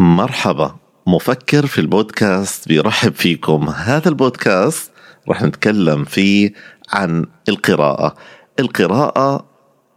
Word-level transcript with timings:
مرحبا. 0.00 0.76
مفكر 1.06 1.66
في 1.66 1.80
البودكاست 1.80 2.68
بيرحب 2.68 3.14
فيكم. 3.14 3.68
هذا 3.68 4.08
البودكاست 4.08 4.90
رح 5.28 5.42
نتكلم 5.42 6.04
فيه 6.04 6.52
عن 6.92 7.26
القراءة. 7.48 8.14
القراءة 8.60 9.44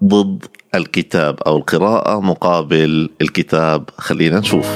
ضد 0.03 0.45
الكتاب 0.75 1.39
أو 1.47 1.57
القراءة 1.57 2.19
مقابل 2.19 3.09
الكتاب. 3.21 3.89
خلينا 3.97 4.39
نشوف. 4.39 4.67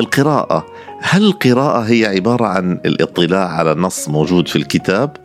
القراءة. 0.00 0.66
هل 1.00 1.24
القراءة 1.24 1.80
هي 1.80 2.06
عبارة 2.06 2.46
عن 2.46 2.72
الاطلاع 2.72 3.48
على 3.48 3.74
نص 3.74 4.08
موجود 4.08 4.48
في 4.48 4.56
الكتاب؟ 4.56 5.16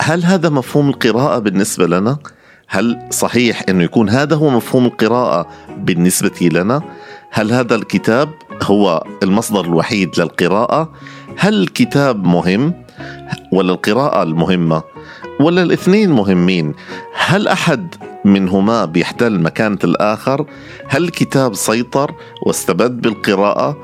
هل 0.00 0.24
هذا 0.24 0.48
مفهوم 0.48 0.88
القراءة 0.88 1.38
بالنسبة 1.38 1.86
لنا؟ 1.86 2.18
هل 2.72 2.98
صحيح 3.10 3.62
أنه 3.68 3.84
يكون 3.84 4.08
هذا 4.08 4.36
هو 4.36 4.50
مفهوم 4.50 4.86
القراءة 4.86 5.48
بالنسبة 5.76 6.48
لنا؟ 6.52 6.82
هل 7.30 7.52
هذا 7.52 7.74
الكتاب 7.74 8.30
هو 8.62 9.04
المصدر 9.22 9.60
الوحيد 9.60 10.20
للقراءة؟ 10.20 10.92
هل 11.36 11.62
الكتاب 11.62 12.24
مهم؟ 12.24 12.74
ولا 13.52 13.72
القراءة 13.72 14.22
المهمة؟ 14.22 14.82
ولا 15.40 15.62
الاثنين 15.62 16.10
مهمين؟ 16.10 16.74
هل 17.14 17.48
أحد 17.48 17.94
منهما 18.24 18.84
بيحتل 18.84 19.40
مكانة 19.40 19.78
الآخر؟ 19.84 20.46
هل 20.88 21.04
الكتاب 21.04 21.54
سيطر 21.54 22.14
واستبد 22.46 23.00
بالقراءة؟ 23.00 23.76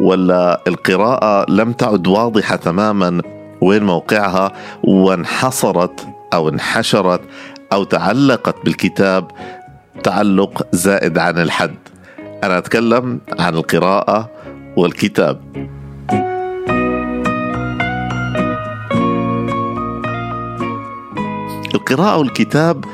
ولا 0.00 0.62
القراءة 0.66 1.50
لم 1.50 1.72
تعد 1.72 2.06
واضحة 2.06 2.56
تماما 2.56 3.22
وين 3.60 3.82
موقعها 3.82 4.52
وانحصرت 4.84 6.06
أو 6.32 6.48
انحشرت 6.48 7.20
أو 7.72 7.84
تعلقت 7.84 8.64
بالكتاب 8.64 9.30
تعلق 10.02 10.66
زائد 10.72 11.18
عن 11.18 11.38
الحد. 11.38 11.76
أنا 12.44 12.58
أتكلم 12.58 13.20
عن 13.38 13.54
القراءة 13.54 14.30
والكتاب. 14.76 15.40
القراءة 21.74 22.16
والكتاب 22.16 22.84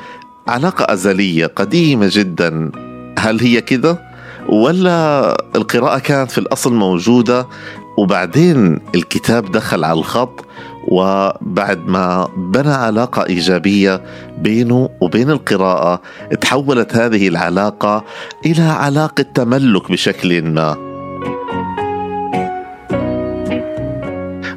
علاقة 0.48 0.93
أزلية 0.93 1.47
قديمة 1.47 2.09
جدا. 2.13 2.73
هل 3.19 3.41
هي 3.41 3.61
كده؟ 3.61 4.15
ولا 4.48 5.37
القراءة 5.57 5.98
كانت 5.98 6.31
في 6.31 6.39
الأصل 6.39 6.75
موجودة 6.75 7.47
وبعدين 7.98 8.81
الكتاب 8.95 9.53
دخل 9.53 9.85
على 9.85 9.98
الخط 9.98 10.45
وبعد 10.89 11.87
ما 11.87 12.29
بنى 12.37 12.73
علاقة 12.73 13.27
إيجابية 13.27 14.03
بينه 14.39 14.91
وبين 15.01 15.31
القراءة 15.31 16.03
تحولت 16.41 16.97
هذه 16.97 17.29
العلاقة 17.29 18.05
إلى 18.47 18.63
علاقة 18.63 19.23
تملك 19.23 19.93
بشكل 19.93 20.43
ما. 20.43 20.77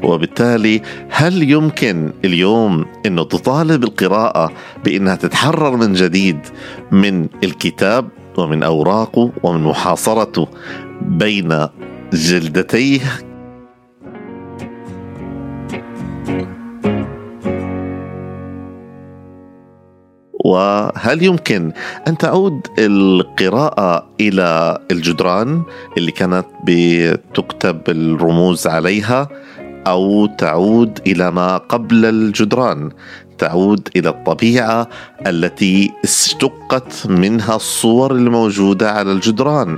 وبالتالي 0.04 0.82
هل 1.10 1.52
يمكن 1.52 2.14
اليوم 2.26 2.86
انه 3.06 3.24
تطالب 3.24 3.84
القراءة 3.84 4.52
بإنها 4.86 5.16
تتحرر 5.16 5.76
من 5.76 5.94
جديد 5.94 6.40
من 6.92 7.28
الكتاب 7.44 8.10
ومن 8.38 8.64
أوراقه 8.64 9.32
ومن 9.44 9.64
محاصرته 9.64 10.48
بين 11.02 11.68
جلدتيه 12.14 13.02
وهل 20.48 21.24
يمكن 21.24 21.72
أن 22.08 22.18
تعود 22.18 22.68
القراءة 22.80 24.10
إلى 24.22 24.78
الجدران 24.92 25.64
اللي 25.98 26.12
كانت 26.12 26.46
بتكتب 26.64 27.82
الرموز 27.88 28.68
عليها 28.68 29.28
أو 29.88 30.26
تعود 30.26 31.00
إلى 31.08 31.32
ما 31.32 31.58
قبل 31.58 32.06
الجدران 32.06 32.92
تعود 33.38 33.90
إلى 33.96 34.10
الطبيعة 34.10 34.90
التي 35.28 35.92
اشتقت 36.04 37.08
منها 37.08 37.56
الصور 37.56 38.12
الموجودة 38.12 38.92
على 38.92 39.12
الجدران؟ 39.12 39.78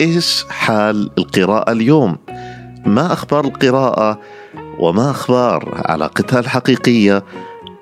إيش 0.00 0.44
حال 0.48 1.10
القراءة 1.18 1.72
اليوم؟ 1.72 2.16
ما 2.86 3.12
أخبار 3.12 3.44
القراءة؟ 3.44 4.20
وما 4.78 5.10
أخبار 5.10 5.82
علاقتها 5.86 6.40
الحقيقية 6.40 7.24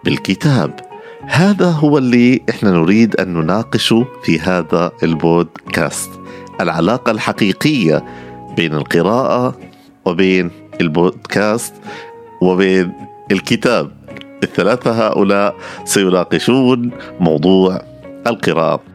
بالكتاب؟ 0.05 0.92
هذا 1.35 1.71
هو 1.71 1.99
اللي 1.99 2.41
إحنا 2.51 2.71
نريد 2.71 3.17
أن 3.17 3.35
نناقشه 3.35 4.07
في 4.23 4.41
هذا 4.41 4.93
البودكاست. 5.03 6.11
العلاقة 6.61 7.11
الحقيقية 7.11 8.05
بين 8.57 8.75
القراءة 8.75 9.59
وبين 10.05 10.51
البودكاست 10.81 11.75
وبين 12.43 12.93
الكتاب. 13.31 13.91
الثلاثة 14.43 15.07
هؤلاء 15.07 15.57
سيناقشون 15.85 16.91
موضوع 17.21 17.83
القراءة. 18.27 18.92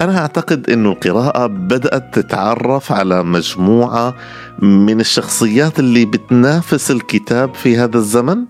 أنا 0.00 0.18
أعتقد 0.18 0.70
أن 0.70 0.86
القراءة 0.86 1.46
بدأت 1.46 2.18
تتعرف 2.18 2.92
على 2.92 3.22
مجموعة 3.22 4.14
من 4.58 5.00
الشخصيات 5.00 5.78
اللي 5.78 6.04
بتنافس 6.04 6.90
الكتاب 6.90 7.54
في 7.54 7.76
هذا 7.76 7.96
الزمن. 7.96 8.44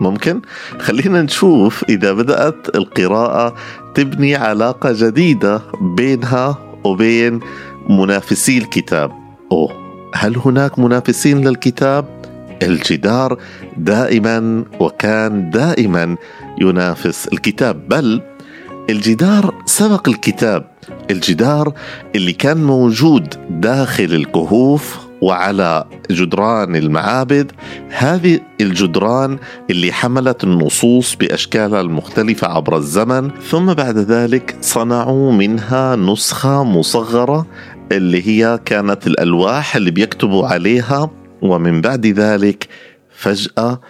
ممكن؟ 0.00 0.40
خلينا 0.78 1.22
نشوف 1.22 1.84
إذا 1.88 2.12
بدأت 2.12 2.76
القراءة 2.76 3.54
تبني 3.94 4.34
علاقة 4.36 4.92
جديدة 4.92 5.62
بينها 5.80 6.58
وبين 6.84 7.40
منافسي 7.88 8.58
الكتاب. 8.58 9.10
أوه 9.52 9.72
هل 10.14 10.36
هناك 10.36 10.78
منافسين 10.78 11.48
للكتاب؟ 11.48 12.22
الجدار 12.62 13.38
دائما 13.76 14.64
وكان 14.80 15.50
دائما 15.50 16.16
ينافس 16.60 17.28
الكتاب 17.32 17.88
بل 17.88 18.22
الجدار 18.90 19.54
سبق 19.66 20.08
الكتاب. 20.08 20.71
الجدار 21.10 21.72
اللي 22.16 22.32
كان 22.32 22.64
موجود 22.64 23.34
داخل 23.50 24.04
الكهوف 24.04 24.98
وعلى 25.22 25.84
جدران 26.10 26.76
المعابد. 26.76 27.52
هذه 27.88 28.40
الجدران 28.60 29.38
اللي 29.70 29.92
حملت 29.92 30.44
النصوص 30.44 31.14
باشكالها 31.14 31.80
المختلفه 31.80 32.48
عبر 32.48 32.76
الزمن 32.76 33.30
ثم 33.50 33.74
بعد 33.74 33.98
ذلك 33.98 34.56
صنعوا 34.60 35.32
منها 35.32 35.96
نسخة 35.96 36.64
مصغرة 36.64 37.46
اللي 37.92 38.28
هي 38.28 38.60
كانت 38.64 39.06
الألواح 39.06 39.76
اللي 39.76 39.90
بيكتبوا 39.90 40.46
عليها 40.46 41.10
ومن 41.42 41.80
بعد 41.80 42.06
ذلك 42.06 42.68
فجأة 43.10 43.80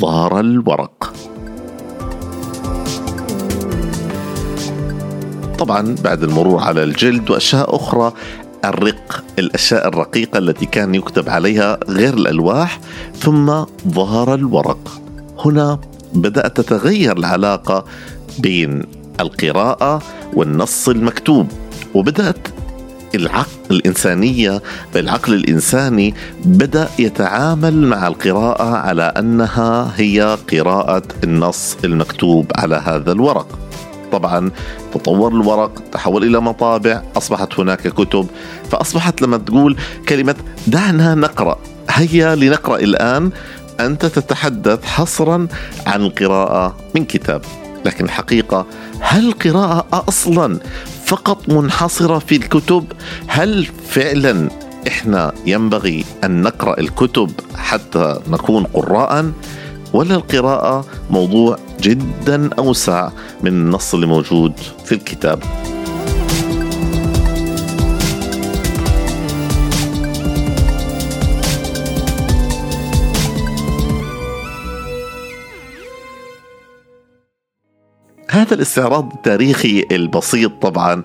ظهر 0.00 0.40
الورق. 0.40 1.12
طبعا 5.58 5.94
بعد 6.04 6.22
المرور 6.22 6.60
على 6.62 6.82
الجلد 6.84 7.30
وأشياء 7.30 7.76
أخرى 7.76 8.12
الرق 8.64 9.24
الأشياء 9.38 9.88
الرقيقة 9.88 10.38
التي 10.38 10.66
كان 10.66 10.94
يكتب 10.94 11.28
عليها 11.28 11.78
غير 11.88 12.14
الألواح 12.14 12.80
ثم 13.18 13.64
ظهر 13.88 14.34
الورق. 14.34 15.00
هنا 15.44 15.78
بدأت 16.14 16.60
تتغير 16.60 17.16
العلاقة 17.16 17.84
بين 18.38 18.82
القراءة 19.20 20.02
والنص 20.34 20.88
المكتوب 20.88 21.46
وبدأت 21.94 22.48
العقل 23.14 23.48
الإنسانية 23.70 24.62
العقل 24.96 25.34
الإنساني 25.34 26.14
بدأ 26.44 26.88
يتعامل 26.98 27.86
مع 27.86 28.06
القراءة 28.06 28.76
على 28.76 29.02
أنها 29.02 29.92
هي 29.96 30.38
قراءة 30.52 31.02
النص 31.24 31.76
المكتوب 31.84 32.46
على 32.54 32.76
هذا 32.76 33.12
الورق. 33.12 33.65
طبعا 34.12 34.50
تطور 34.94 35.32
الورق 35.32 35.82
تحول 35.92 36.24
إلى 36.24 36.40
مطابع 36.40 37.02
أصبحت 37.16 37.60
هناك 37.60 37.88
كتب. 37.88 38.26
فأصبحت 38.70 39.22
لما 39.22 39.36
تقول 39.36 39.76
كلمة 40.08 40.34
دعنا 40.66 41.14
نقرأ. 41.14 41.58
هيا 41.90 42.34
لنقرأ 42.34 42.76
الآن. 42.76 43.30
أنت 43.80 44.06
تتحدث 44.06 44.84
حصرا 44.84 45.48
عن 45.86 46.00
القراءة 46.02 46.76
من 46.94 47.04
كتاب. 47.04 47.42
لكن 47.84 48.04
الحقيقة 48.04 48.66
هل 49.00 49.28
القراءة 49.28 50.04
أصلا 50.08 50.58
فقط 51.04 51.48
منحصرة 51.48 52.18
في 52.18 52.36
الكتب؟ 52.36 52.84
هل 53.26 53.66
فعلا 53.88 54.48
إحنا 54.88 55.32
ينبغي 55.46 56.04
أن 56.24 56.42
نقرأ 56.42 56.80
الكتب 56.80 57.30
حتى 57.56 58.20
نكون 58.28 58.64
قراء 58.64 59.32
ولا 59.92 60.14
القراءة 60.14 60.84
موضوع 61.10 61.58
جدا 61.86 62.54
أوسع 62.58 63.10
من 63.42 63.48
النص 63.48 63.94
اللي 63.94 64.06
موجود 64.06 64.52
في 64.84 64.92
الكتاب. 64.92 65.42
هذا 78.30 78.54
الاستعراض 78.54 79.12
التاريخي 79.12 79.86
البسيط 79.92 80.52
طبعا. 80.62 81.02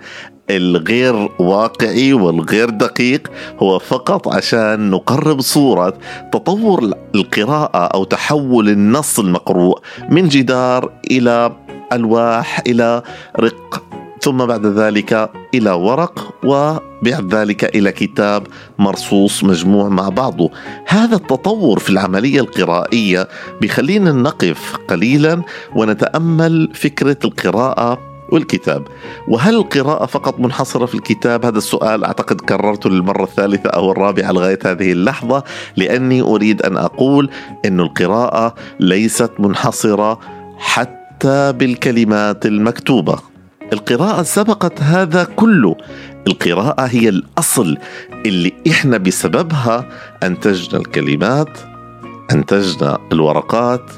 الغير 0.57 1.29
واقعي 1.39 2.13
والغير 2.13 2.69
دقيق 2.69 3.27
هو 3.59 3.79
فقط 3.79 4.27
عشان 4.27 4.89
نقرب 4.89 5.41
صورة 5.41 5.93
تطور 6.31 6.91
القراءة 7.15 7.85
أو 7.85 8.03
تحول 8.03 8.69
النص 8.69 9.19
المقروء 9.19 9.79
من 10.09 10.27
جدار 10.27 10.93
إلى 11.11 11.51
ألواح 11.93 12.59
إلى 12.67 13.03
رق 13.39 13.83
ثم 14.21 14.45
بعد 14.45 14.65
ذلك 14.65 15.31
إلى 15.55 15.71
ورق 15.71 16.33
وبعد 16.43 17.35
ذلك 17.35 17.75
إلى 17.75 17.91
كتاب 17.91 18.47
مرصوص 18.79 19.43
مجموع 19.43 19.89
مع 19.89 20.09
بعضه. 20.09 20.51
هذا 20.87 21.15
التطور 21.15 21.79
في 21.79 21.89
العملية 21.89 22.39
القرائية 22.39 23.27
بيخلينا 23.61 24.11
نقف 24.11 24.75
قليلا 24.89 25.41
ونتأمل 25.75 26.69
فكرة 26.73 27.17
القراءة 27.25 28.10
والكتاب. 28.31 28.87
وهل 29.27 29.55
القراءة 29.55 30.05
فقط 30.05 30.39
منحصرة 30.39 30.85
في 30.85 30.95
الكتاب؟ 30.95 31.45
هذا 31.45 31.57
السؤال 31.57 32.03
أعتقد 32.03 32.41
كررته 32.41 32.89
للمرة 32.89 33.23
الثالثة 33.23 33.69
أو 33.69 33.91
الرابعة 33.91 34.31
لغاية 34.31 34.59
هذه 34.65 34.91
اللحظة 34.91 35.43
لأني 35.77 36.21
أريد 36.21 36.61
أن 36.61 36.77
أقول 36.77 37.29
أن 37.65 37.79
القراءة 37.79 38.55
ليست 38.79 39.31
منحصرة 39.39 40.19
حتى 40.57 41.51
بالكلمات 41.53 42.45
المكتوبة. 42.45 43.19
القراءة 43.73 44.23
سبقت 44.23 44.81
هذا 44.81 45.23
كله. 45.23 45.75
القراءة 46.27 46.85
هي 46.85 47.09
الأصل 47.09 47.77
اللي 48.25 48.53
إحنا 48.71 48.97
بسببها 48.97 49.89
أنتجنا 50.23 50.79
الكلمات 50.79 51.59
أنتجنا 52.31 52.97
الورقات 53.11 53.91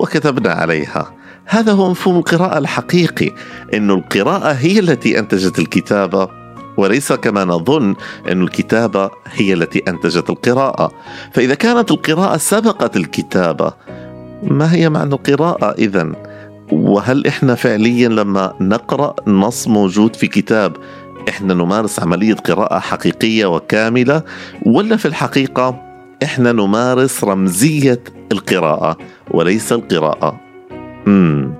وكتبنا 0.00 0.52
عليها. 0.52 1.17
هذا 1.48 1.72
هو 1.72 1.90
مفهوم 1.90 2.16
القراءة 2.18 2.58
الحقيقي 2.58 3.32
أن 3.74 3.90
القراءة 3.90 4.52
هي 4.52 4.78
التي 4.78 5.18
أنتجت 5.18 5.58
الكتابة 5.58 6.28
وليس 6.76 7.12
كما 7.12 7.44
نظن 7.44 7.94
أن 8.32 8.42
الكتابة 8.42 9.10
هي 9.26 9.52
التي 9.52 9.82
أنتجت 9.88 10.30
القراءة 10.30 10.92
فإذا 11.32 11.54
كانت 11.54 11.90
القراءة 11.90 12.36
سبقت 12.36 12.96
الكتابة 12.96 13.72
ما 14.42 14.74
هي 14.74 14.88
معنى 14.88 15.14
القراءة 15.14 15.74
إذا؟ 15.78 16.12
وهل 16.72 17.26
إحنا 17.26 17.54
فعليا 17.54 18.08
لما 18.08 18.54
نقرأ 18.60 19.14
نص 19.26 19.68
موجود 19.68 20.16
في 20.16 20.26
كتاب 20.26 20.76
إحنا 21.28 21.54
نمارس 21.54 22.00
عملية 22.00 22.34
قراءة 22.34 22.78
حقيقية 22.78 23.46
وكاملة 23.46 24.22
ولا 24.66 24.96
في 24.96 25.08
الحقيقة 25.08 25.82
إحنا 26.22 26.52
نمارس 26.52 27.24
رمزية 27.24 28.00
القراءة 28.32 28.96
وليس 29.30 29.72
القراءة 29.72 30.47
امم 31.08 31.54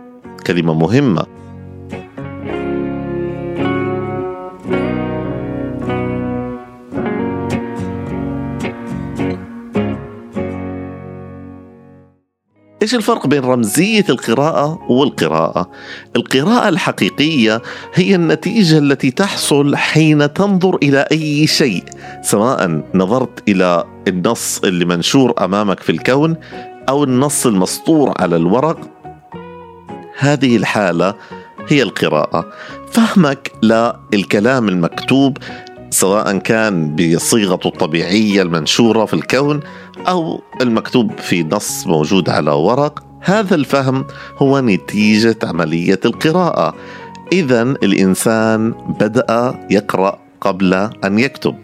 كلمة 0.46 0.74
مهمة 0.74 1.26
إيش 12.82 12.94
الفرق 12.94 13.26
بين 13.26 13.44
رمزية 13.44 14.04
القراءة 14.08 14.78
والقراءة؟ 14.90 15.70
القراءة 16.16 16.68
الحقيقية 16.68 17.62
هي 17.94 18.14
النتيجة 18.14 18.78
التي 18.78 19.10
تحصل 19.10 19.76
حين 19.76 20.32
تنظر 20.32 20.76
إلى 20.82 21.06
أي 21.12 21.46
شيء، 21.46 21.84
سواء 22.22 22.82
نظرت 22.94 23.48
إلى 23.48 23.84
النص 24.08 24.60
اللي 24.64 24.84
منشور 24.84 25.34
أمامك 25.44 25.80
في 25.80 25.92
الكون 25.92 26.36
أو 26.88 27.04
النص 27.04 27.46
المسطور 27.46 28.14
على 28.18 28.36
الورق 28.36 28.97
هذه 30.18 30.56
الحالة 30.56 31.14
هي 31.68 31.82
القراءة. 31.82 32.52
فهمك 32.92 33.52
للكلام 34.12 34.68
المكتوب 34.68 35.38
سواء 35.90 36.38
كان 36.38 36.96
بصيغته 36.96 37.68
الطبيعية 37.68 38.42
المنشورة 38.42 39.04
في 39.04 39.14
الكون 39.14 39.60
أو 40.08 40.42
المكتوب 40.60 41.18
في 41.18 41.42
نص 41.42 41.86
موجود 41.86 42.30
على 42.30 42.50
ورق 42.50 43.02
هذا 43.20 43.54
الفهم 43.54 44.06
هو 44.38 44.60
نتيجة 44.60 45.38
عملية 45.42 46.00
القراءة. 46.04 46.74
إذا 47.32 47.62
الإنسان 47.62 48.74
بدأ 49.00 49.54
يقرأ 49.70 50.18
قبل 50.40 50.74
أن 51.04 51.18
يكتب. 51.18 51.54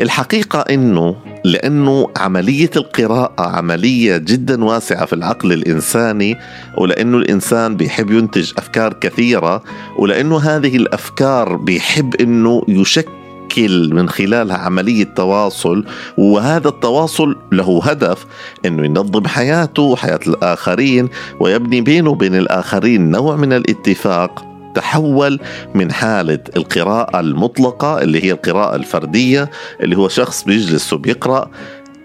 الحقيقة 0.00 0.60
أنه 0.60 1.16
لأنه 1.44 2.08
عملية 2.16 2.70
القراءة 2.76 3.42
عملية 3.42 4.16
جدا 4.16 4.64
واسعة 4.64 5.06
في 5.06 5.12
العقل 5.12 5.52
الإنساني 5.52 6.36
ولأنه 6.78 7.18
الإنسان 7.18 7.76
بيحب 7.76 8.10
ينتج 8.10 8.52
أفكار 8.58 8.92
كثيرة 8.92 9.62
ولأنه 9.98 10.38
هذه 10.38 10.76
الأفكار 10.76 11.56
بيحب 11.56 12.14
أنه 12.14 12.62
يشكل 12.68 13.94
من 13.94 14.08
خلالها 14.08 14.56
عملية 14.56 15.04
تواصل 15.04 15.84
وهذا 16.18 16.68
التواصل 16.68 17.36
له 17.52 17.80
هدف 17.84 18.26
إنه 18.66 18.84
ينظم 18.84 19.26
حياته 19.26 19.82
وحياة 19.82 20.20
الآخرين 20.26 21.08
ويبني 21.40 21.80
بينه 21.80 22.10
وبين 22.10 22.34
الآخرين 22.34 23.10
نوع 23.10 23.36
من 23.36 23.52
الاتفاق. 23.52 24.49
تحول 24.74 25.40
من 25.74 25.92
حالة 25.92 26.38
القراءة 26.56 27.20
المطلقة 27.20 28.02
اللي 28.02 28.24
هي 28.24 28.32
القراءة 28.32 28.76
الفردية 28.76 29.50
اللي 29.80 29.96
هو 29.96 30.08
شخص 30.08 30.44
بيجلس 30.44 30.92
وبيقرأ 30.92 31.50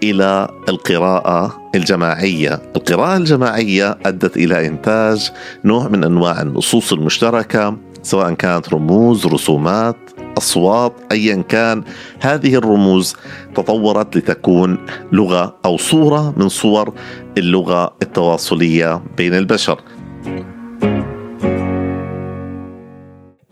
إلى 0.04 0.48
القراءة 0.70 1.72
الجماعية. 1.76 2.62
القراءة 2.76 3.18
الجماعية 3.18 3.98
أدت 4.06 4.38
إلى 4.38 4.68
إنتاج 4.68 5.32
نوع 5.66 5.88
من 5.88 6.04
أنواع 6.04 6.42
النصوص 6.42 6.94
المشتركة 6.94 7.78
سواء 8.04 8.34
كانت 8.34 8.74
رموز 8.74 9.26
رسومات 9.26 9.98
أصوات 10.38 10.94
أيا 11.12 11.42
كان. 11.42 11.84
هذه 12.20 12.56
الرموز 12.56 13.16
تطورت 13.56 14.18
لتكون 14.18 14.78
لغة 15.12 15.56
أو 15.66 15.78
صورة 15.78 16.34
من 16.38 16.50
صور 16.50 16.94
اللغة 17.38 17.96
التواصلية 18.02 19.02
بين 19.18 19.34
البشر. 19.34 19.82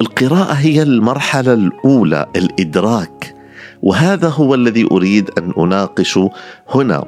القراءة 0.04 0.54
هي 0.54 0.82
المرحلة 0.82 1.54
الأولى 1.54 2.26
الإدراك. 2.36 3.36
وهذا 3.82 4.28
هو 4.28 4.56
الذي 4.56 4.88
أريد 4.92 5.30
أن 5.38 5.54
أناقشه 5.58 6.30
هنا. 6.70 7.06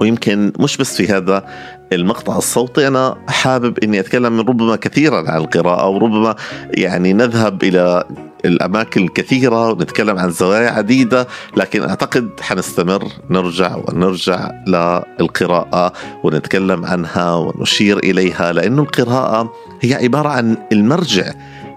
ويمكن 0.00 0.52
مش 0.58 0.76
بس 0.76 0.96
في 0.96 1.06
هذا 1.12 1.44
المقطع 1.92 2.38
الصوتي 2.38 2.88
أنا 2.88 3.16
حابب 3.28 3.78
أني 3.78 4.00
أتكلم 4.00 4.32
من 4.32 4.40
ربما 4.40 4.76
كثيرا 4.76 5.30
عن 5.30 5.40
القراءة 5.40 5.88
وربما 5.88 6.36
يعني 6.70 7.12
نذهب 7.12 7.62
إلى 7.62 8.04
الأماكن 8.44 9.04
الكثيرة 9.04 9.70
ونتكلم 9.70 10.18
عن 10.18 10.30
زوايا 10.30 10.70
عديدة 10.70 11.26
لكن 11.56 11.82
أعتقد 11.82 12.30
حنستمر 12.40 13.08
نرجع 13.30 13.76
ونرجع 13.76 14.50
للقراءة 14.66 15.92
ونتكلم 16.24 16.84
عنها 16.84 17.34
ونشير 17.34 17.98
إليها 17.98 18.52
لأن 18.52 18.78
القراءة 18.78 19.52
هي 19.80 19.94
عبارة 19.94 20.28
عن 20.28 20.56
المرجع 20.72 21.32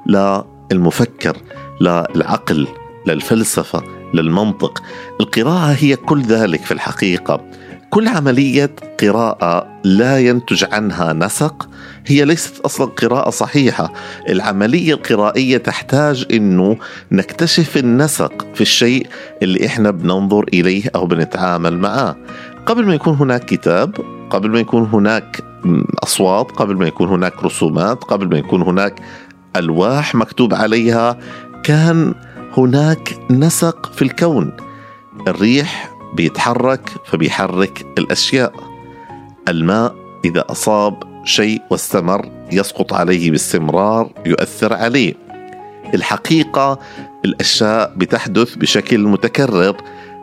للمفكر 0.07 1.37
للعقل 1.81 2.67
للفلسفه 3.07 3.83
للمنطق 4.13 4.83
القراءة 5.21 5.75
هي 5.79 5.95
كل 5.95 6.21
ذلك 6.21 6.61
في 6.61 6.71
الحقيقة. 6.71 7.41
كل 7.89 8.07
عملية 8.07 8.75
قراءة 9.01 9.67
لا 9.83 10.19
ينتج 10.19 10.65
عنها 10.71 11.13
نسق 11.13 11.69
هي 12.07 12.25
ليست 12.25 12.59
أصلا 12.59 12.85
قراءة 12.87 13.29
صحيحة. 13.29 13.93
العملية 14.29 14.93
القرائية 14.93 15.57
تحتاج 15.57 16.25
إنه 16.31 16.77
نكتشف 17.11 17.77
النسق 17.77 18.47
في 18.55 18.61
الشيء 18.61 19.07
اللي 19.43 19.65
إحنا 19.65 19.91
بننظر 19.91 20.43
إليه 20.53 20.83
أو 20.95 21.05
بنتعامل 21.05 21.77
معاه. 21.77 22.15
قبل 22.65 22.85
ما 22.85 22.93
يكون 22.95 23.13
هناك 23.13 23.45
كتاب 23.45 23.95
قبل 24.29 24.49
ما 24.49 24.59
يكون 24.59 24.89
هناك 24.93 25.41
أصوات 26.03 26.51
قبل 26.51 26.75
ما 26.75 26.87
يكون 26.87 27.09
هناك 27.09 27.43
رسومات 27.43 28.03
قبل 28.03 28.27
ما 28.27 28.37
يكون 28.37 28.61
هناك 28.61 29.01
الواح 29.55 30.15
مكتوب 30.15 30.53
عليها 30.53 31.17
كان 31.63 32.13
هناك 32.57 33.17
نسق 33.29 33.93
في 33.93 34.01
الكون. 34.01 34.51
الريح 35.27 35.91
بيتحرك 36.15 36.89
فبيحرك 37.05 37.85
الأشياء. 37.97 38.53
الماء 39.47 39.95
إذا 40.25 40.45
أصاب 40.49 41.03
شيء 41.25 41.61
واستمر 41.69 42.29
يسقط 42.51 42.93
عليه 42.93 43.31
باستمرار 43.31 44.11
يؤثر 44.25 44.73
عليه. 44.73 45.13
الحقيقة 45.93 46.79
الأشياء 47.25 47.93
بتحدث 47.97 48.55
بشكل 48.55 48.99
متكرر. 48.99 49.75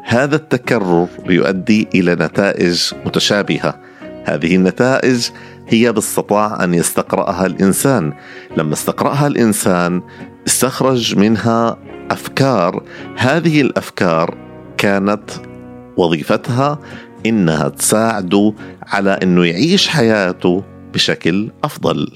هذا 0.04 0.36
التكرر 0.36 1.08
بيؤدي 1.26 1.88
إلى 1.94 2.14
نتائج 2.14 2.92
متشابهة. 3.06 3.80
هذه 4.24 4.56
النتائج 4.56 5.28
هي 5.68 5.92
باستطاع 5.92 6.64
أن 6.64 6.74
يستقرأها 6.74 7.46
الإنسان. 7.46 8.12
لما 8.56 8.72
استقرأها 8.72 9.26
الإنسان 9.26 10.02
استخرج 10.46 11.16
منها 11.16 11.76
أفكار. 12.10 12.82
هذه 13.16 13.60
الأفكار 13.60 14.36
كانت 14.76 15.30
وظيفتها 15.96 16.78
إنها 17.26 17.68
تساعده 17.68 18.54
على 18.82 19.10
إنه 19.10 19.44
يعيش 19.44 19.88
حياته 19.88 20.62
بشكل 20.94 21.50
أفضل. 21.64 22.08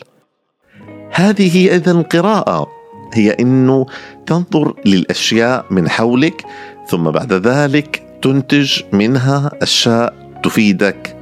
هذه 1.13 1.57
هي 1.57 1.77
اذا 1.77 1.93
القراءه 1.93 2.67
هي 3.15 3.31
إنه 3.31 3.87
تنظر 4.27 4.75
للأشياء 4.87 5.67
من 5.71 5.89
حولك 5.89 6.45
ثم 6.89 7.11
بعد 7.11 7.33
ذلك 7.33 8.03
تنتج 8.23 8.83
منها 8.93 9.51
أشياء 9.63 10.41
تفيدك 10.43 11.17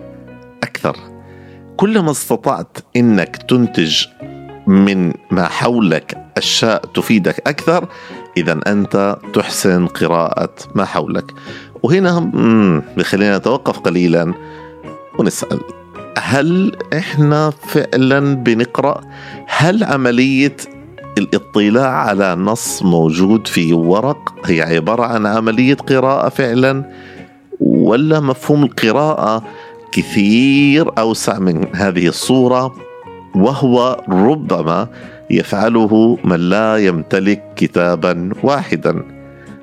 أكثر. 1.81 1.93
كلما 1.93 2.11
استطعت 2.11 2.79
إنك 2.97 3.37
تنتج 3.37 4.07
من 4.67 5.13
ما 5.31 5.45
حولك 5.45 6.33
أشياء 6.37 6.85
تفيدك 6.95 7.49
أكثر 7.49 7.89
اذا 8.37 8.61
أنت 8.67 9.17
تحسن 9.35 9.87
قراءة 9.87 10.55
ما 10.75 10.85
حولك 10.85 11.35
وهنا 11.83 12.21
بخلينا 12.97 13.39
نتوقف 13.39 13.79
قليلا 13.79 14.35
ونسأل 15.19 15.61
هل 16.19 16.77
إحنا 16.99 17.51
فعلا 17.51 18.35
بنقرأ 18.35 19.01
هل 19.47 19.85
عملية 19.85 20.57
الاطلاع 21.19 21.91
على 21.91 22.35
نص 22.35 22.83
موجود 22.83 23.47
في 23.47 23.73
ورق 23.73 24.35
هي 24.45 24.63
عبارة 24.63 25.03
عن 25.03 25.27
عملية 25.27 25.75
قراءة 25.75 26.29
فعلا 26.29 26.85
ولا 27.61 28.21
مفهوم 28.21 28.63
القراءة 28.65 29.43
كثير 29.93 30.99
أوسع 30.99 31.39
من 31.39 31.67
هذه 31.75 32.09
الصورة 32.09 32.75
وهو 33.35 34.05
ربما 34.09 34.89
يفعله 35.31 36.19
من 36.25 36.37
لا 36.37 36.77
يمتلك 36.77 37.43
كتابا 37.57 38.31
واحدا. 38.43 39.03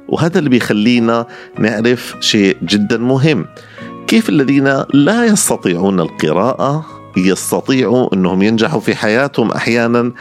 وهذا 0.08 0.40
اللي 0.40 0.50
بيخلينا 0.50 1.26
نعرف 1.60 2.16
شيء 2.20 2.58
جدا 2.64 2.98
مهم. 2.98 3.46
كيف 4.08 4.30
الذين 4.30 4.84
لا 4.94 5.26
يستطيعون 5.26 6.00
القراءة 6.00 6.86
يستطيعوا 7.18 8.14
إنهم 8.14 8.42
ينجحوا 8.42 8.80
في 8.80 8.96
حياتهم 8.96 9.52
أحيانا 9.52 10.12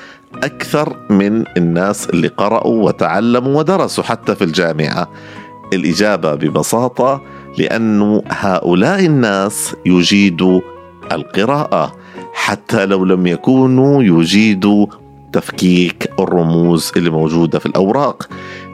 أكثر 0.43 0.97
من 1.11 1.45
الناس 1.57 2.11
اللي 2.11 2.29
قرأوا 2.29 2.85
وتعلموا 2.85 3.59
ودرسوا 3.59 4.05
حتى 4.05 4.35
في 4.35 4.45
الجامعة؟ 4.45 5.09
الإجابة 5.73 6.35
ببساطة 6.35 7.23
لأن 7.59 8.23
هؤلاء 8.29 9.07
الناس 9.07 9.75
يجيدوا 9.87 10.61
القراءة 11.13 11.97
حتى 12.35 12.87
لو 12.87 13.05
لم 13.05 13.27
يكونوا 13.27 14.03
يجيدوا 14.03 14.87
تفكيك 15.33 16.11
الرموز 16.21 16.93
اللي 16.97 17.11
موجودة 17.11 17.59
في 17.59 17.67
الأوراق. 17.67 18.29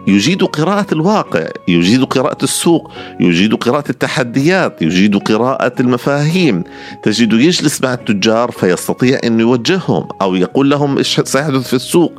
يجيد 0.07 0.45
قراءة 0.45 0.87
الواقع 0.93 1.49
يجيد 1.69 2.05
قراءة 2.05 2.45
السوق 2.45 2.91
يجيد 3.21 3.55
قراءة 3.55 3.91
التحديات 3.91 4.83
يجيد 4.83 5.17
قراءة 5.17 5.73
المفاهيم. 5.81 6.65
تجد 7.03 7.33
يجلس 7.33 7.83
مع 7.83 7.95
التجار 7.95 8.51
فيستطيع 8.51 9.21
أن 9.25 9.41
يوجههم 9.41 10.09
أو 10.23 10.35
يقول 10.35 10.71
لهم 10.71 10.99
إيش 10.99 11.21
سيحدث 11.21 11.69
في 11.69 11.77
السوق. 11.77 12.12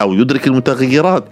أو 0.00 0.14
يدرك 0.14 0.46
المتغيرات 0.46 1.24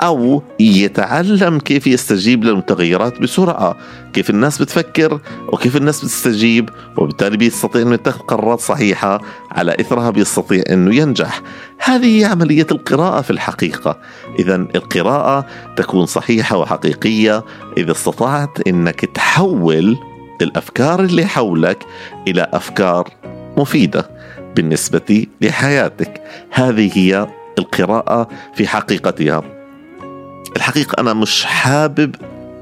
أو 0.00 0.42
يتعلم 0.60 1.58
كيف 1.58 1.86
يستجيب 1.86 2.44
للمتغيرات 2.44 3.20
بسرعة. 3.20 3.76
كيف 4.12 4.30
الناس 4.30 4.62
بتفكر 4.62 5.20
وكيف 5.48 5.76
الناس 5.76 6.04
بتستجيب 6.04 6.70
وبالتالي 6.98 7.36
بيستطيع 7.36 7.82
أنه 7.82 7.94
يتخذ 7.94 8.20
قرارات 8.20 8.60
صحيحة 8.60 9.20
على 9.50 9.76
إثرها 9.80 10.10
بيستطيع 10.10 10.62
أنه 10.70 10.94
ينجح. 10.94 11.42
هذه 11.78 12.20
هي 12.20 12.24
عملية 12.24 12.66
القراءة 12.70 13.20
في 13.20 13.30
الحقيقة. 13.30 13.98
إذا 14.38 14.54
القراءة 14.54 15.46
تكون 15.76 16.06
صحيحة 16.06 16.56
وحقيقية 16.56 17.44
إذا 17.76 17.92
استطعت 17.92 18.68
أنك 18.68 19.00
تحول 19.00 19.96
الأفكار 20.42 21.00
اللي 21.00 21.26
حولك 21.26 21.78
إلى 22.28 22.46
أفكار 22.52 23.08
مفيدة 23.56 24.10
بالنسبة 24.56 25.26
لحياتك. 25.40 26.22
هذه 26.50 26.90
هي 26.94 27.26
القراءة 27.58 28.28
في 28.54 28.66
حقيقتها. 28.66 29.42
الحقيقة 30.56 31.00
أنا 31.00 31.12
مش 31.12 31.44
حابب 31.44 32.14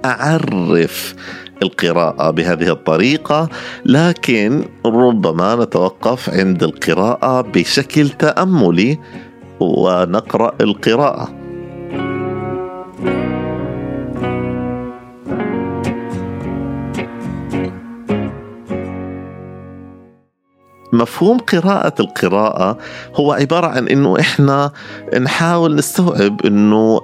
أعرف 0.04 1.14
القراءة 1.62 2.30
بهذه 2.30 2.68
الطريقة 2.68 3.48
لكن 3.86 4.64
ربما 4.86 5.56
نتوقف 5.56 6.30
عند 6.30 6.62
القراءة 6.62 7.40
بشكل 7.40 8.08
تأملي 8.08 8.98
ونقرأ 9.60 10.52
القراءة. 10.60 11.28
مفهوم 20.92 21.38
قراءة 21.38 21.94
القراءة 22.00 22.78
هو 23.14 23.32
عبارة 23.32 23.66
عن 23.66 23.88
إنه 23.88 24.20
إحنا 24.20 24.70
نحاول 25.20 25.74
نستوعب 25.74 26.46
إنه 26.46 27.00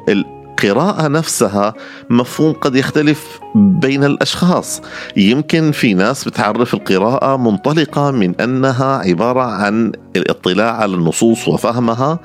القراءة 0.64 1.08
نفسها 1.08 1.74
مفهوم 2.10 2.52
قد 2.52 2.76
يختلف 2.76 3.40
بين 3.54 4.04
الأشخاص. 4.04 4.82
يمكن 5.16 5.72
في 5.72 5.94
ناس 5.94 6.24
بتعرف 6.24 6.74
القراءة 6.74 7.36
منطلقة 7.36 8.10
من 8.10 8.40
أنها 8.40 8.96
عبارة 8.96 9.42
عن 9.42 9.92
الاطلاع 10.16 10.76
على 10.76 10.94
النصوص 10.94 11.48
وفهمها 11.48 12.18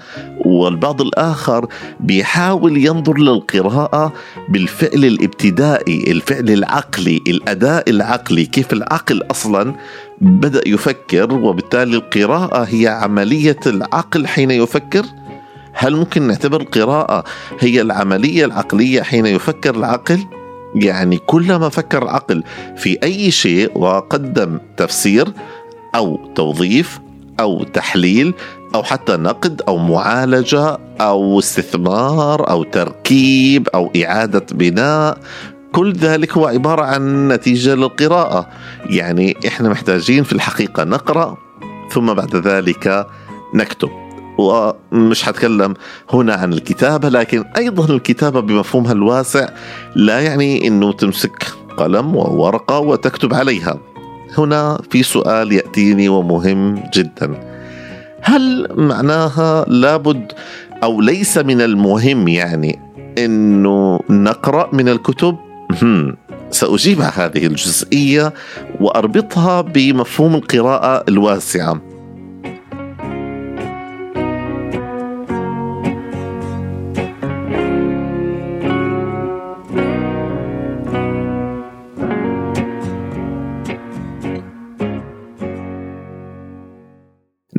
والبعض 0.45 1.01
الآخر 1.01 1.67
بيحاول 1.99 2.77
ينظر 2.77 3.17
للقراءة 3.17 4.13
بالفعل 4.49 5.05
الابتدائي 5.05 6.11
الفعل 6.11 6.49
العقلي 6.49 7.21
الأداء 7.27 7.89
العقلي 7.89 8.45
كيف 8.45 8.73
العقل 8.73 9.23
أصلا 9.31 9.75
بدأ 10.21 10.61
يفكر 10.67 11.33
وبالتالي 11.33 11.95
القراءة 11.97 12.63
هي 12.63 12.87
عملية 12.87 13.59
العقل 13.65 14.27
حين 14.27 14.51
يفكر. 14.51 15.05
هل 15.83 15.95
ممكن 15.95 16.27
نعتبر 16.27 16.61
القراءة 16.61 17.23
هي 17.59 17.81
العملية 17.81 18.45
العقلية 18.45 19.01
حين 19.01 19.25
يفكر 19.25 19.75
العقل؟ 19.75 20.19
يعني 20.75 21.17
كلما 21.17 21.69
فكر 21.69 22.03
العقل 22.03 22.43
في 22.77 22.97
أي 23.03 23.31
شيء 23.31 23.77
وقدم 23.77 24.59
تفسير 24.77 25.27
أو 25.95 26.19
توظيف 26.35 26.99
أو 27.39 27.63
تحليل 27.63 28.33
أو 28.75 28.83
حتى 28.83 29.17
نقد 29.17 29.61
أو 29.67 29.77
معالجة 29.77 30.77
أو 31.01 31.39
استثمار 31.39 32.49
أو 32.49 32.63
تركيب 32.63 33.67
أو 33.67 33.91
إعادة 34.03 34.45
بناء 34.51 35.17
كل 35.71 35.93
ذلك 35.93 36.37
هو 36.37 36.47
عبارة 36.47 36.83
عن 36.83 37.27
نتيجة 37.27 37.75
للقراءة 37.75 38.49
يعني 38.89 39.37
إحنا 39.47 39.69
محتاجين 39.69 40.23
في 40.23 40.33
الحقيقة 40.33 40.83
نقرأ 40.83 41.37
ثم 41.91 42.13
بعد 42.13 42.35
ذلك 42.35 43.07
نكتب 43.53 44.02
ومش 44.37 45.23
حتكلم 45.23 45.73
هنا 46.13 46.33
عن 46.33 46.53
الكتابة 46.53 47.09
لكن 47.09 47.43
أيضا 47.57 47.93
الكتابة 47.93 48.39
بمفهومها 48.39 48.91
الواسع 48.91 49.49
لا 49.95 50.19
يعني 50.19 50.67
أنه 50.67 50.91
تمسك 50.91 51.47
قلم 51.77 52.15
وورقة 52.15 52.79
وتكتب 52.79 53.33
عليها. 53.33 53.79
هنا 54.37 54.79
في 54.89 55.03
سؤال 55.03 55.51
يأتيني 55.51 56.09
ومهم 56.09 56.83
جدا. 56.93 57.53
هل 58.21 58.67
معناها 58.75 59.65
لابد 59.67 60.31
أو 60.83 61.01
ليس 61.01 61.37
من 61.37 61.61
المهم 61.61 62.27
يعني 62.27 62.79
أنه 63.17 63.99
نقرأ 64.09 64.69
من 64.73 64.89
الكتب؟ 64.89 65.37
سأجيب 66.49 67.01
على 67.01 67.11
هذه 67.15 67.45
الجزئية 67.45 68.33
وأربطها 68.79 69.61
بمفهوم 69.61 70.35
القراءة 70.35 71.03
الواسعة. 71.07 71.92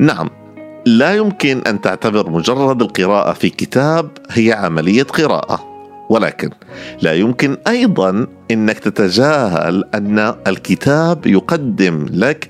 نعم 0.05 0.29
لا 0.85 1.15
يمكن 1.15 1.61
أن 1.67 1.81
تعتبر 1.81 2.29
مجرد 2.29 2.81
القراءة 2.81 3.33
في 3.33 3.49
كتاب 3.49 4.09
هي 4.31 4.53
عملية 4.53 5.03
قراءة 5.03 5.63
ولكن 6.09 6.49
لا 7.01 7.13
يمكن 7.13 7.57
أيضا 7.67 8.27
إنك 8.51 8.79
تتجاهل 8.79 9.83
أن 9.95 10.35
الكتاب 10.47 11.27
يقدم 11.27 12.05
لك 12.11 12.47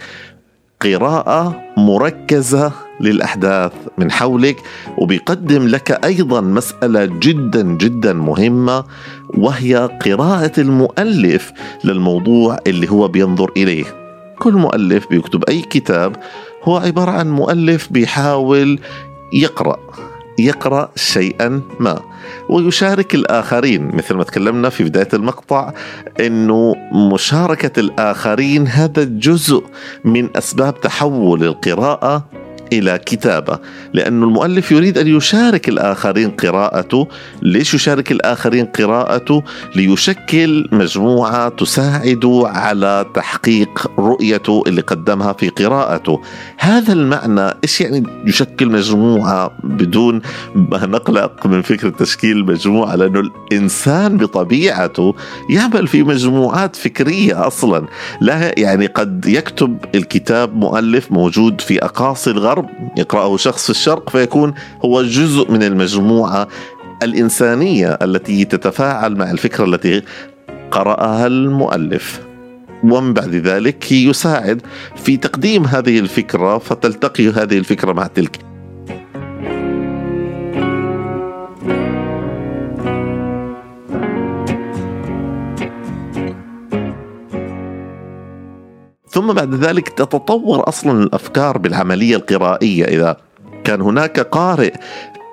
قراءة 0.81 1.62
مركزة 1.77 2.71
للأحداث 3.01 3.71
من 3.97 4.12
حولك 4.12 4.57
وبيقدم 4.97 5.67
لك 5.67 6.05
أيضا 6.05 6.41
مسألة 6.41 7.05
جدا 7.05 7.62
جدا 7.62 8.13
مهمة 8.13 8.83
وهي 9.38 9.89
قراءة 10.05 10.59
المؤلف 10.59 11.51
للموضوع 11.83 12.57
اللي 12.67 12.91
هو 12.91 13.07
بينظر 13.07 13.51
إليه. 13.57 13.85
كل 14.39 14.53
مؤلف 14.53 15.09
بيكتب 15.09 15.43
أي 15.50 15.62
كتاب 15.62 16.15
هو 16.65 16.77
عبارة 16.77 17.12
عن 17.12 17.31
مؤلف 17.31 17.88
بيحاول 17.91 18.79
يقرأ 19.34 19.79
يقرأ 20.39 20.91
شيئا 20.95 21.62
ما. 21.79 22.01
ويشارك 22.50 23.15
الآخرين 23.15 23.95
مثل 23.95 24.15
ما 24.15 24.24
تكلمنا 24.24 24.69
في 24.69 24.84
بداية 24.84 25.07
المقطع 25.13 25.74
أنه 26.19 26.75
مشاركة 27.13 27.79
الآخرين 27.79 28.67
هذا 28.67 29.03
جزء 29.03 29.63
من 30.05 30.38
أسباب 30.38 30.81
تحول 30.81 31.43
القراءة 31.43 32.25
إلى 32.74 33.00
كتابة 33.05 33.60
لأن 33.93 34.24
المؤلف 34.24 34.72
يريد 34.72 34.98
أن 34.98 35.07
يشارك 35.07 35.69
الآخرين 35.69 36.31
قراءته. 36.31 37.07
ليش 37.41 37.74
يشارك 37.74 38.12
الآخرين 38.12 38.65
قراءته؟ 38.65 39.43
ليشكل 39.75 40.69
مجموعة 40.72 41.50
تساعد 41.50 42.25
على 42.45 43.05
تحقيق 43.13 43.91
رؤيته 44.00 44.63
اللي 44.67 44.81
قدمها 44.81 45.34
في 45.34 45.50
قراءته. 45.50 46.22
هذا 46.57 46.93
المعنى 46.93 47.53
إيش 47.63 47.81
يعني 47.81 48.03
يشكل 48.25 48.69
مجموعة 48.69 49.51
بدون 49.63 50.22
ما 50.55 50.86
نقلق 50.86 51.48
من 51.48 51.62
فكره 51.62 51.89
تشكيل 51.89 52.45
مجموعة؟ 52.45 52.95
لأنه 52.95 53.19
الإنسان 53.19 54.17
بطبيعته 54.17 55.15
يعمل 55.50 55.88
في 55.88 56.03
مجموعات 56.03 56.75
فكرية 56.75 57.48
أصلا. 57.48 57.86
لا 58.22 58.60
يعني 58.60 58.86
قد 58.86 59.25
يكتب 59.25 59.77
الكتاب 59.95 60.55
مؤلف 60.55 61.12
موجود 61.12 61.62
في 61.62 61.86
أقاصي 61.86 62.31
الغرب. 62.31 62.54
الغرب 62.59 62.97
يقرأه 62.97 63.38
شخص 63.38 63.63
في 63.63 63.69
الشرق 63.69 64.09
فيكون 64.09 64.53
هو 64.85 65.01
جزء 65.01 65.51
من 65.51 65.63
المجموعة 65.63 66.47
الإنسانية 67.03 67.88
التي 67.88 68.45
تتفاعل 68.45 69.15
مع 69.15 69.31
الفكرة 69.31 69.65
التي 69.65 70.01
قرأها 70.71 71.27
المؤلف. 71.27 72.21
ومن 72.83 73.13
بعد 73.13 73.35
ذلك 73.35 73.91
يساعد 73.91 74.62
في 74.95 75.17
تقديم 75.17 75.65
هذه 75.65 76.00
الفكرة 76.00 76.57
فتلتقي 76.57 77.29
هذه 77.29 77.57
الفكرة 77.57 77.93
مع 77.93 78.07
تلك 78.07 78.39
ثم 89.15 89.34
بعد 89.34 89.53
ذلك 89.53 89.89
تتطور 89.89 90.69
أصلا 90.69 91.03
الأفكار 91.03 91.57
بالعملية 91.57 92.15
القرائية 92.15 92.86
إذا 92.86 93.17
كان 93.63 93.81
هناك 93.81 94.19
قارئ 94.19 94.74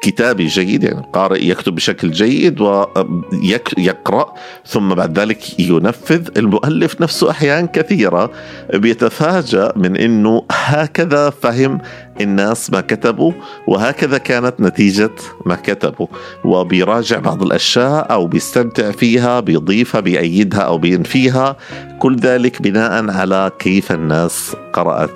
كتابي 0.02 0.46
جيد 0.46 0.84
يعني 0.84 1.06
قارئ 1.12 1.46
يكتب 1.46 1.74
بشكل 1.74 2.10
جيد 2.10 2.60
ويقرأ 2.60 4.34
ثم 4.66 4.94
بعد 4.94 5.18
ذلك 5.18 5.60
ينفذ. 5.60 6.28
المؤلف 6.36 7.00
نفسه 7.00 7.30
أحيان 7.30 7.66
كثيرة 7.66 8.30
بيتفاجأ 8.74 9.72
من 9.76 9.96
أنه 9.96 10.44
هكذا 10.52 11.30
فهم 11.30 11.80
الناس 12.20 12.70
ما 12.70 12.80
كتبوا 12.80 13.32
وهكذا 13.68 14.18
كانت 14.18 14.54
نتيجة 14.60 15.10
ما 15.46 15.54
كتبوا. 15.54 16.06
وبيراجع 16.44 17.18
بعض 17.18 17.42
الأشياء 17.42 18.12
أو 18.12 18.26
بيستمتع 18.26 18.90
فيها 18.90 19.40
بيضيفها 19.40 20.00
بيأيدها 20.00 20.60
أو 20.60 20.78
بينفيها 20.78 21.56
كل 21.98 22.16
ذلك 22.16 22.62
بناء 22.62 23.10
على 23.10 23.50
كيف 23.58 23.92
الناس 23.92 24.56
قرأت 24.72 25.10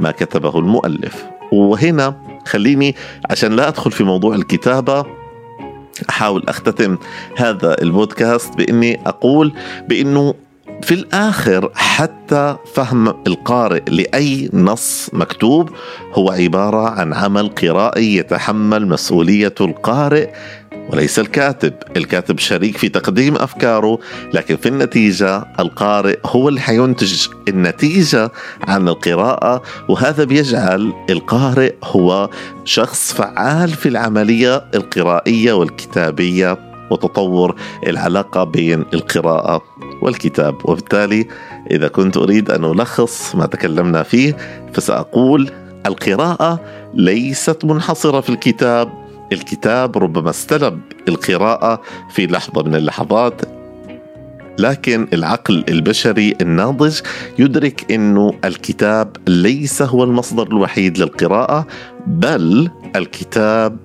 ما 0.00 0.10
كتبه 0.10 0.58
المؤلف. 0.58 1.31
وهنا 1.52 2.14
خليني 2.46 2.94
عشان 3.30 3.52
لا 3.52 3.68
أدخل 3.68 3.92
في 3.92 4.04
موضوع 4.04 4.34
الكتابة 4.34 5.06
أحاول 6.10 6.44
أختتم 6.48 6.98
هذا 7.36 7.82
البودكاست 7.82 8.56
بإني 8.56 9.00
أقول 9.06 9.52
بإنه 9.88 10.34
في 10.82 10.94
الآخر 10.94 11.70
حتى 11.74 12.56
فهم 12.74 13.08
القارئ 13.08 13.82
لأي 13.88 14.50
نص 14.52 15.10
مكتوب 15.12 15.70
هو 16.14 16.30
عبارة 16.30 16.88
عن 16.88 17.14
عمل 17.14 17.48
قرائي 17.48 18.16
يتحمل 18.16 18.88
مسؤولية 18.88 19.54
القارئ 19.60 20.30
وليس 20.90 21.18
الكاتب. 21.18 21.72
الكاتب 21.96 22.38
شريك 22.38 22.76
في 22.76 22.88
تقديم 22.88 23.36
أفكاره 23.36 23.98
لكن 24.34 24.56
في 24.56 24.68
النتيجة 24.68 25.44
القارئ 25.60 26.18
هو 26.26 26.48
اللي 26.48 26.60
حينتج 26.60 27.26
النتيجة 27.48 28.30
عن 28.62 28.88
القراءة 28.88 29.62
وهذا 29.88 30.24
بيجعل 30.24 30.92
القارئ 31.10 31.74
هو 31.84 32.30
شخص 32.64 33.12
فعال 33.12 33.68
في 33.68 33.88
العملية 33.88 34.64
القرائية 34.74 35.52
والكتابية 35.52 36.58
وتطور 36.90 37.54
العلاقة 37.86 38.44
بين 38.44 38.84
القراءة 38.94 39.62
والكتاب. 40.02 40.54
وبالتالي 40.64 41.26
إذا 41.70 41.88
كنت 41.88 42.16
أريد 42.16 42.50
أن 42.50 42.64
ألخص 42.64 43.34
ما 43.34 43.46
تكلمنا 43.46 44.02
فيه 44.02 44.36
فسأقول 44.72 45.50
القراءة 45.86 46.60
ليست 46.94 47.64
منحصرة 47.64 48.20
في 48.20 48.28
الكتاب. 48.30 49.01
الكتاب 49.32 49.98
ربما 49.98 50.30
استلب 50.30 50.80
القراءة 51.08 51.82
في 52.10 52.26
لحظة 52.26 52.62
من 52.62 52.74
اللحظات 52.74 53.40
لكن 54.58 55.08
العقل 55.12 55.64
البشري 55.68 56.34
الناضج 56.40 57.00
يدرك 57.38 57.92
إنه 57.92 58.32
الكتاب 58.44 59.16
ليس 59.28 59.82
هو 59.82 60.04
المصدر 60.04 60.46
الوحيد 60.46 60.98
للقراءة 60.98 61.66
بل 62.06 62.70
الكتاب 62.96 63.76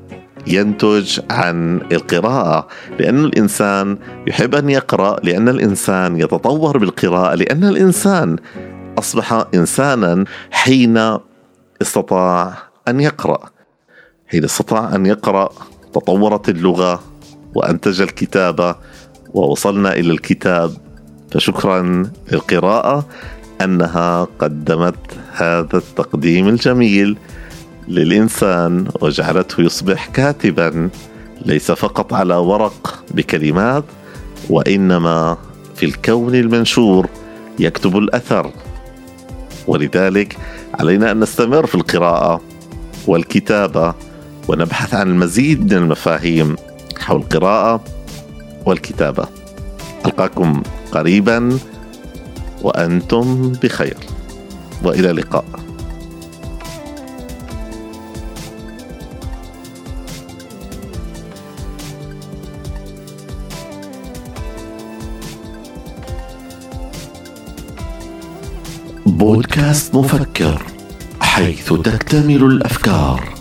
ينتج 0.47 1.19
عن 1.29 1.81
القراءة 1.91 2.67
لأن 2.99 3.25
الإنسان 3.25 3.97
يحب 4.27 4.55
أن 4.55 4.69
يقرأ 4.69 5.19
لأن 5.23 5.49
الإنسان 5.49 6.19
يتطور 6.19 6.77
بالقراءة 6.77 7.36
لأن 7.36 7.63
الإنسان 7.63 8.36
أصبح 8.99 9.45
إنسانا 9.53 10.25
حين 10.51 11.17
استطاع 11.81 12.53
أن 12.88 12.99
يقرأ. 12.99 13.57
حين 14.28 14.44
استطاع 14.44 14.96
أن 14.96 15.06
يقرأ 15.06 15.50
تطورت 15.94 16.50
اللغة 16.50 17.04
وأنتج 17.56 18.02
الكتابة 18.02 18.76
ووصلنا 19.34 19.94
إلى 19.94 20.12
الكتاب. 20.12 20.72
فشكرا 21.32 22.10
للقراءة 22.32 23.06
أنها 23.62 24.28
قدمت 24.40 24.96
هذا 25.34 25.78
التقديم 25.78 26.48
الجميل 26.48 27.18
للإنسان 27.88 28.88
وجعلته 29.02 29.62
يصبح 29.62 30.08
كاتبا 30.08 30.90
ليس 31.46 31.72
فقط 31.72 32.13
على 32.13 32.36
ورق 32.36 33.04
بكلمات 33.12 33.84
وإنما 34.50 35.38
في 35.76 35.86
الكون 35.86 36.36
المنشور 36.36 37.08
يكتب 37.60 37.98
الأثر. 37.98 38.52
ولذلك 39.68 40.38
علينا 40.80 41.12
أن 41.12 41.20
نستمر 41.20 41.66
في 41.66 41.76
القراءة 41.76 42.42
والكتابة. 43.08 43.94
ونبحث 44.47 44.93
عن 44.93 45.07
المزيد 45.07 45.73
من 45.73 45.73
المفاهيم 45.73 46.55
حول 46.97 47.17
القراءة 47.21 47.83
والكتابة. 48.65 49.27
ألقاكم 50.05 50.63
قريبا 50.91 51.60
وأنتم 52.62 53.51
بخير. 53.51 53.97
وإلى 54.83 55.12
اللقاء. 55.12 55.45
بودكاست 69.05 69.95
مفكر 69.95 70.62
حيث 71.21 71.73
تكتمل 71.73 72.43
الأفكار. 72.43 73.37